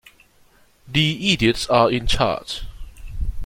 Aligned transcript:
The 0.87 1.31
idiots 1.31 1.67
are 1.69 1.91
in 1.91 2.07
charge. 2.07 2.63